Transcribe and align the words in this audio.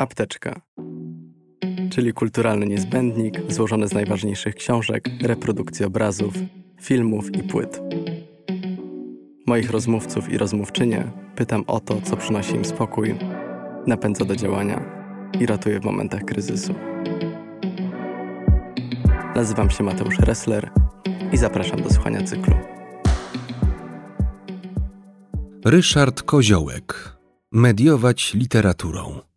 Apteczka, 0.00 0.60
czyli 1.90 2.12
kulturalny 2.12 2.66
niezbędnik 2.66 3.52
złożony 3.52 3.88
z 3.88 3.92
najważniejszych 3.92 4.54
książek, 4.54 5.08
reprodukcji 5.22 5.84
obrazów, 5.84 6.34
filmów 6.80 7.34
i 7.34 7.42
płyt. 7.42 7.80
Moich 9.46 9.70
rozmówców 9.70 10.32
i 10.32 10.38
rozmówczynie 10.38 11.10
pytam 11.36 11.64
o 11.66 11.80
to, 11.80 12.00
co 12.00 12.16
przynosi 12.16 12.54
im 12.54 12.64
spokój, 12.64 13.14
napędza 13.86 14.24
do 14.24 14.36
działania 14.36 14.84
i 15.40 15.46
ratuje 15.46 15.80
w 15.80 15.84
momentach 15.84 16.24
kryzysu. 16.24 16.74
Nazywam 19.34 19.70
się 19.70 19.84
Mateusz 19.84 20.18
Ressler 20.18 20.70
i 21.32 21.36
zapraszam 21.36 21.82
do 21.82 21.90
słuchania 21.90 22.22
cyklu. 22.22 22.54
Ryszard 25.64 26.22
Koziołek. 26.22 27.16
Mediować 27.52 28.34
literaturą. 28.34 29.29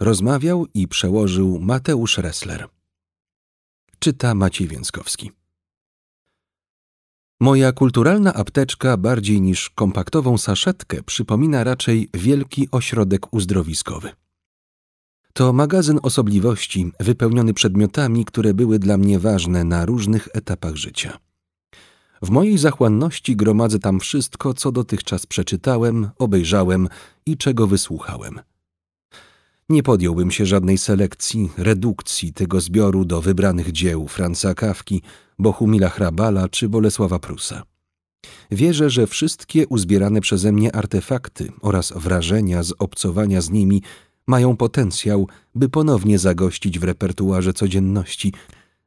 Rozmawiał 0.00 0.66
i 0.74 0.88
przełożył 0.88 1.60
Mateusz 1.60 2.18
Ressler. 2.18 2.68
Czyta 3.98 4.34
Maciej 4.34 4.68
Więckowski. 4.68 5.32
Moja 7.40 7.72
kulturalna 7.72 8.34
apteczka 8.34 8.96
bardziej 8.96 9.40
niż 9.40 9.70
kompaktową 9.70 10.38
saszetkę 10.38 11.02
przypomina 11.02 11.64
raczej 11.64 12.08
wielki 12.14 12.68
ośrodek 12.72 13.34
uzdrowiskowy. 13.34 14.10
To 15.32 15.52
magazyn 15.52 15.98
osobliwości 16.02 16.92
wypełniony 17.00 17.54
przedmiotami, 17.54 18.24
które 18.24 18.54
były 18.54 18.78
dla 18.78 18.98
mnie 18.98 19.18
ważne 19.18 19.64
na 19.64 19.84
różnych 19.84 20.28
etapach 20.32 20.76
życia. 20.76 21.18
W 22.22 22.30
mojej 22.30 22.58
zachłanności 22.58 23.36
gromadzę 23.36 23.78
tam 23.78 24.00
wszystko, 24.00 24.54
co 24.54 24.72
dotychczas 24.72 25.26
przeczytałem, 25.26 26.10
obejrzałem 26.18 26.88
i 27.26 27.36
czego 27.36 27.66
wysłuchałem. 27.66 28.40
Nie 29.68 29.82
podjąłbym 29.82 30.30
się 30.30 30.46
żadnej 30.46 30.78
selekcji, 30.78 31.50
redukcji 31.58 32.32
tego 32.32 32.60
zbioru 32.60 33.04
do 33.04 33.20
wybranych 33.20 33.72
dzieł 33.72 34.08
Franca 34.08 34.54
Kawki, 34.54 35.02
Bohumila 35.38 35.88
Hrabala 35.88 36.48
czy 36.48 36.68
Bolesława 36.68 37.18
Prusa. 37.18 37.62
Wierzę, 38.50 38.90
że 38.90 39.06
wszystkie 39.06 39.66
uzbierane 39.66 40.20
przeze 40.20 40.52
mnie 40.52 40.76
artefakty 40.76 41.52
oraz 41.60 41.92
wrażenia 41.96 42.62
z 42.62 42.72
obcowania 42.78 43.40
z 43.40 43.50
nimi 43.50 43.82
mają 44.26 44.56
potencjał, 44.56 45.28
by 45.54 45.68
ponownie 45.68 46.18
zagościć 46.18 46.78
w 46.78 46.84
repertuarze 46.84 47.52
codzienności, 47.52 48.32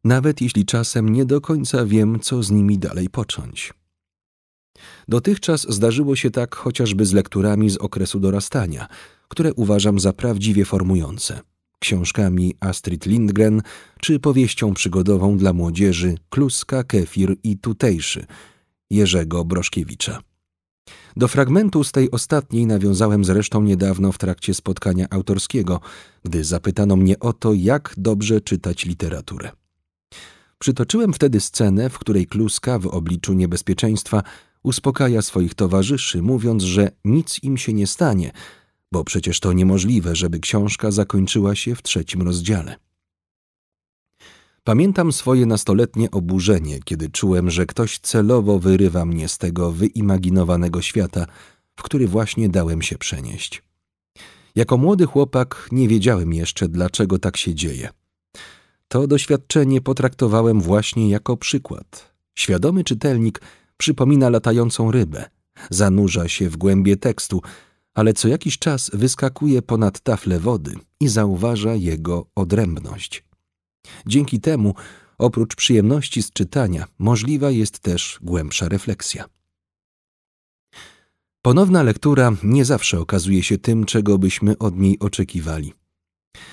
nawet 0.04 0.42
jeśli 0.42 0.66
czasem 0.66 1.10
nie 1.10 1.26
do 1.26 1.42
końca 1.42 1.86
wiem, 1.86 2.20
co 2.20 2.44
z 2.44 2.52
nimi 2.52 2.78
dalej 2.78 3.10
począć. 3.10 3.74
Dotychczas 5.08 5.66
zdarzyło 5.70 6.16
się 6.16 6.32
tak 6.32 6.56
chociażby 6.56 7.06
z 7.06 7.14
lekturami 7.14 7.70
z 7.70 7.78
okresu 7.78 8.20
dorastania, 8.20 8.88
które 9.28 9.54
uważam 9.54 10.00
za 10.00 10.14
prawdziwie 10.14 10.66
formujące. 10.66 11.40
Książkami 11.80 12.56
Astrid 12.60 13.06
Lindgren 13.06 13.62
czy 14.02 14.20
powieścią 14.20 14.74
przygodową 14.74 15.38
dla 15.38 15.54
młodzieży 15.54 16.16
Kluska, 16.30 16.84
Kefir 16.84 17.36
i 17.44 17.58
Tutejszy 17.58 18.26
Jerzego 18.90 19.46
Broszkiewicza. 19.46 20.20
Do 21.18 21.28
fragmentu 21.28 21.84
z 21.84 21.92
tej 21.92 22.12
ostatniej 22.12 22.66
nawiązałem 22.66 23.26
zresztą 23.26 23.62
niedawno 23.62 24.12
w 24.12 24.18
trakcie 24.18 24.54
spotkania 24.54 25.08
autorskiego, 25.10 25.80
gdy 26.24 26.44
zapytano 26.44 26.96
mnie 26.96 27.20
o 27.20 27.34
to, 27.34 27.54
jak 27.54 27.94
dobrze 27.98 28.42
czytać 28.42 28.86
literaturę. 28.86 29.52
Przytoczyłem 30.60 31.14
wtedy 31.14 31.40
scenę, 31.40 31.90
w 31.90 32.00
której 32.00 32.28
Kluska 32.28 32.80
w 32.80 32.88
obliczu 32.88 33.34
niebezpieczeństwa 33.34 34.24
uspokaja 34.70 35.22
swoich 35.22 35.56
towarzyszy, 35.56 36.22
mówiąc, 36.22 36.64
że 36.64 36.92
nic 37.06 37.44
im 37.44 37.58
się 37.58 37.74
nie 37.74 37.88
stanie, 37.88 38.32
bo 38.92 39.04
przecież 39.04 39.40
to 39.40 39.54
niemożliwe, 39.54 40.16
żeby 40.16 40.40
książka 40.40 40.92
zakończyła 40.92 41.56
się 41.56 41.76
w 41.76 41.84
trzecim 41.84 42.22
rozdziale. 42.22 42.76
Pamiętam 44.64 45.12
swoje 45.12 45.46
nastoletnie 45.46 46.12
oburzenie, 46.12 46.80
kiedy 46.86 47.10
czułem, 47.10 47.50
że 47.50 47.66
ktoś 47.66 48.00
celowo 48.00 48.60
wyrywa 48.60 49.06
mnie 49.06 49.28
z 49.28 49.38
tego 49.38 49.72
wyimaginowanego 49.72 50.82
świata, 50.82 51.26
w 51.76 51.84
który 51.84 52.08
właśnie 52.08 52.50
dałem 52.50 52.82
się 52.82 52.98
przenieść. 52.98 53.64
Jako 54.56 54.78
młody 54.78 55.06
chłopak 55.06 55.70
nie 55.72 55.88
wiedziałem 55.88 56.34
jeszcze, 56.34 56.68
dlaczego 56.68 57.20
tak 57.20 57.38
się 57.38 57.56
dzieje. 57.56 57.90
To 58.88 59.08
doświadczenie 59.08 59.82
potraktowałem 59.82 60.62
właśnie 60.62 61.10
jako 61.10 61.38
przykład. 61.38 62.14
Świadomy 62.36 62.84
czytelnik 62.84 63.42
przypomina 63.80 64.30
latającą 64.30 64.92
rybę, 64.92 65.30
zanurza 65.70 66.28
się 66.28 66.50
w 66.50 66.58
głębie 66.58 66.98
tekstu, 66.98 67.42
ale 67.94 68.14
co 68.14 68.28
jakiś 68.28 68.60
czas 68.60 68.92
wyskakuje 68.94 69.62
ponad 69.62 70.00
taflę 70.00 70.40
wody 70.40 70.74
i 71.00 71.08
zauważa 71.08 71.76
jego 71.76 72.26
odrębność. 72.36 73.24
Dzięki 74.08 74.40
temu, 74.40 74.74
oprócz 75.18 75.56
przyjemności 75.56 76.24
z 76.24 76.32
czytania, 76.32 76.86
możliwa 77.00 77.52
jest 77.52 77.80
też 77.80 78.20
głębsza 78.22 78.70
refleksja. 78.70 79.26
Ponowna 81.42 81.84
lektura 81.84 82.32
nie 82.44 82.66
zawsze 82.66 83.00
okazuje 83.00 83.44
się 83.44 83.58
tym, 83.58 83.86
czego 83.86 84.18
byśmy 84.18 84.58
od 84.58 84.78
niej 84.78 85.00
oczekiwali. 85.00 85.74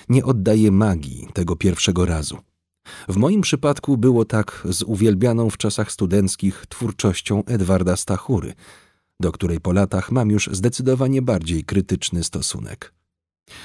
Nie 0.08 0.24
oddaje 0.24 0.70
magii 0.70 1.28
tego 1.34 1.56
pierwszego 1.56 2.06
razu. 2.06 2.38
W 3.08 3.16
moim 3.16 3.40
przypadku 3.40 3.96
było 3.96 4.24
tak 4.24 4.66
z 4.70 4.82
uwielbianą 4.82 5.50
w 5.50 5.56
czasach 5.56 5.92
studenckich 5.92 6.66
twórczością 6.68 7.44
Edwarda 7.44 7.96
Stachury, 7.96 8.52
do 9.20 9.32
której 9.32 9.60
po 9.60 9.72
latach 9.72 10.12
mam 10.12 10.30
już 10.30 10.48
zdecydowanie 10.52 11.22
bardziej 11.22 11.64
krytyczny 11.64 12.24
stosunek. 12.24 12.92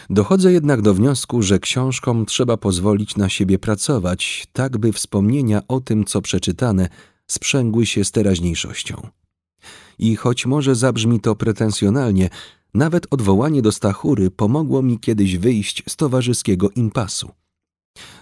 Dochodzę 0.10 0.52
jednak 0.52 0.82
do 0.82 0.94
wniosku, 0.94 1.42
że 1.42 1.60
książkom 1.60 2.26
trzeba 2.26 2.58
pozwolić 2.58 3.18
na 3.18 3.30
siebie 3.30 3.60
pracować, 3.60 4.48
tak 4.54 4.78
by 4.78 4.94
wspomnienia 4.94 5.62
o 5.68 5.80
tym, 5.80 6.06
co 6.06 6.22
przeczytane, 6.22 6.90
sprzęgły 7.28 7.86
się 7.86 8.04
z 8.04 8.12
teraźniejszością. 8.12 9.08
I 10.00 10.16
choć 10.16 10.46
może 10.46 10.76
zabrzmi 10.76 11.20
to 11.20 11.36
pretensjonalnie, 11.36 12.30
nawet 12.74 13.08
odwołanie 13.10 13.62
do 13.62 13.72
Stachury 13.72 14.32
pomogło 14.32 14.82
mi 14.82 15.00
kiedyś 15.00 15.38
wyjść 15.38 15.84
z 15.90 15.96
towarzyskiego 15.96 16.70
impasu. 16.70 17.32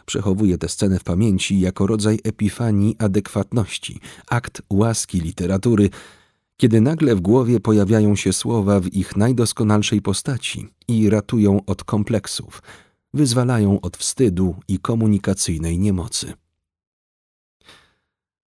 Przechowuję 0.05 0.57
tę 0.57 0.69
scenę 0.69 0.99
w 0.99 1.03
pamięci 1.03 1.59
jako 1.59 1.87
rodzaj 1.87 2.19
epifanii 2.23 2.95
adekwatności, 2.99 3.99
akt 4.27 4.61
łaski 4.69 5.19
literatury, 5.19 5.89
kiedy 6.57 6.81
nagle 6.81 7.15
w 7.15 7.21
głowie 7.21 7.59
pojawiają 7.59 8.15
się 8.15 8.33
słowa 8.33 8.79
w 8.79 8.87
ich 8.87 9.15
najdoskonalszej 9.15 10.01
postaci 10.01 10.67
i 10.87 11.09
ratują 11.09 11.65
od 11.65 11.83
kompleksów, 11.83 12.61
wyzwalają 13.13 13.81
od 13.81 13.97
wstydu 13.97 14.55
i 14.67 14.79
komunikacyjnej 14.79 15.79
niemocy. 15.79 16.33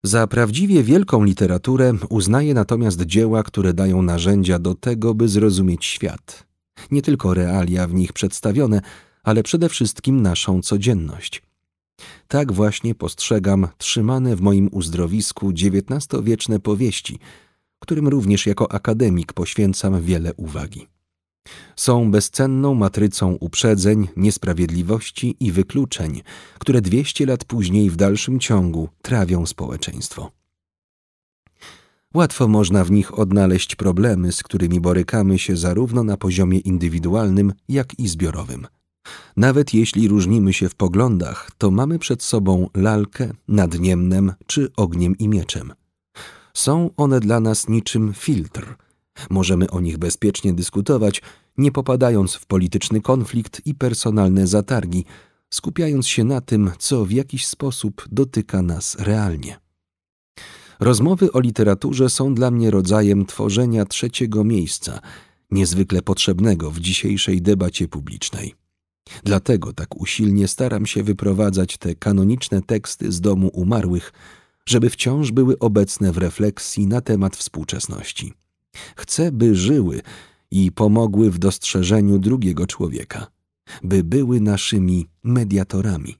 Za 0.04 0.26
prawdziwie 0.26 0.82
wielką 0.82 1.24
literaturę 1.24 1.92
uznaję 2.08 2.54
natomiast 2.54 3.02
dzieła, 3.02 3.42
które 3.42 3.74
dają 3.74 4.02
narzędzia 4.02 4.58
do 4.58 4.74
tego, 4.74 5.14
by 5.14 5.28
zrozumieć 5.28 5.84
świat. 5.84 6.46
Nie 6.90 7.02
tylko 7.02 7.34
realia 7.34 7.86
w 7.86 7.94
nich 7.94 8.12
przedstawione, 8.12 8.80
ale 9.22 9.42
przede 9.42 9.68
wszystkim 9.68 10.22
naszą 10.22 10.62
codzienność. 10.62 11.42
Tak 12.28 12.52
właśnie 12.52 12.94
postrzegam 12.94 13.68
trzymane 13.78 14.36
w 14.36 14.40
moim 14.40 14.68
uzdrowisku 14.72 15.48
XIX-wieczne 15.48 16.60
powieści, 16.60 17.18
którym 17.78 18.08
również 18.08 18.46
jako 18.46 18.72
akademik 18.72 19.32
poświęcam 19.32 20.02
wiele 20.02 20.34
uwagi. 20.34 20.86
Są 21.76 22.10
bezcenną 22.10 22.74
matrycą 22.74 23.36
uprzedzeń, 23.40 24.08
niesprawiedliwości 24.16 25.36
i 25.40 25.52
wykluczeń, 25.52 26.22
które 26.58 26.80
200 26.80 27.26
lat 27.26 27.44
później 27.44 27.90
w 27.90 27.96
dalszym 27.96 28.40
ciągu 28.40 28.88
trawią 29.02 29.46
społeczeństwo. 29.46 30.30
Łatwo 32.14 32.48
można 32.48 32.84
w 32.84 32.90
nich 32.90 33.18
odnaleźć 33.18 33.76
problemy, 33.76 34.32
z 34.32 34.42
którymi 34.42 34.80
borykamy 34.80 35.38
się 35.38 35.56
zarówno 35.56 36.04
na 36.04 36.16
poziomie 36.16 36.58
indywidualnym, 36.58 37.52
jak 37.68 37.98
i 37.98 38.08
zbiorowym. 38.08 38.66
Nawet 39.36 39.74
jeśli 39.74 40.08
różnimy 40.08 40.52
się 40.52 40.68
w 40.68 40.74
poglądach, 40.74 41.50
to 41.58 41.70
mamy 41.70 41.98
przed 41.98 42.22
sobą 42.22 42.68
lalkę 42.74 43.32
nad 43.48 43.78
Niemnem 43.78 44.32
czy 44.46 44.70
ogniem 44.76 45.18
i 45.18 45.28
mieczem. 45.28 45.72
Są 46.54 46.90
one 46.96 47.20
dla 47.20 47.40
nas 47.40 47.68
niczym 47.68 48.12
filtr. 48.14 48.74
Możemy 49.30 49.70
o 49.70 49.80
nich 49.80 49.98
bezpiecznie 49.98 50.52
dyskutować, 50.52 51.22
nie 51.58 51.72
popadając 51.72 52.34
w 52.34 52.46
polityczny 52.46 53.00
konflikt 53.00 53.66
i 53.66 53.74
personalne 53.74 54.46
zatargi, 54.46 55.04
skupiając 55.50 56.08
się 56.08 56.24
na 56.24 56.40
tym, 56.40 56.70
co 56.78 57.04
w 57.04 57.10
jakiś 57.10 57.46
sposób 57.46 58.04
dotyka 58.10 58.62
nas 58.62 58.96
realnie. 58.98 59.60
Rozmowy 60.80 61.32
o 61.32 61.40
literaturze 61.40 62.10
są 62.10 62.34
dla 62.34 62.50
mnie 62.50 62.70
rodzajem 62.70 63.26
tworzenia 63.26 63.84
trzeciego 63.84 64.44
miejsca, 64.44 65.00
niezwykle 65.50 66.02
potrzebnego 66.02 66.70
w 66.70 66.80
dzisiejszej 66.80 67.42
debacie 67.42 67.88
publicznej. 67.88 68.54
Dlatego 69.24 69.72
tak 69.72 69.96
usilnie 70.00 70.48
staram 70.48 70.86
się 70.86 71.02
wyprowadzać 71.02 71.76
te 71.76 71.94
kanoniczne 71.94 72.62
teksty 72.62 73.12
z 73.12 73.20
domu 73.20 73.50
umarłych, 73.52 74.12
żeby 74.66 74.90
wciąż 74.90 75.32
były 75.32 75.58
obecne 75.58 76.12
w 76.12 76.18
refleksji 76.18 76.86
na 76.86 77.00
temat 77.00 77.36
współczesności. 77.36 78.32
Chcę, 78.96 79.32
by 79.32 79.54
żyły 79.54 80.00
i 80.50 80.72
pomogły 80.72 81.30
w 81.30 81.38
dostrzeżeniu 81.38 82.18
drugiego 82.18 82.66
człowieka. 82.66 83.26
by 83.82 84.04
były 84.04 84.40
naszymi 84.40 85.06
mediatorami. 85.22 86.16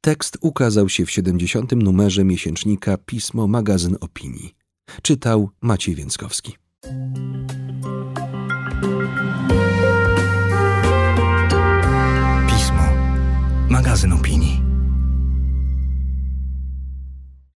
Tekst 0.00 0.38
ukazał 0.40 0.88
się 0.88 1.06
w 1.06 1.10
70. 1.10 1.72
numerze 1.72 2.24
miesięcznika 2.24 2.96
Pismo 2.96 3.46
Magazyn 3.46 3.96
Opinii. 4.00 4.54
Czytał 5.02 5.50
Maciej 5.60 5.94
Więckowski. 5.94 6.63